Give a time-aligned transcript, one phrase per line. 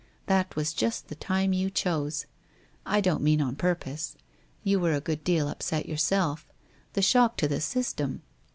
[0.25, 2.25] That was just the time you chose.
[2.87, 4.15] (I don't mean on purpose.)
[4.63, 6.47] You were a good deal upset yourself.
[6.93, 8.23] The shock to the system